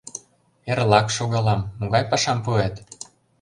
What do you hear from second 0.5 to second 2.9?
Эрлак шогалам, могай пашам пуэт?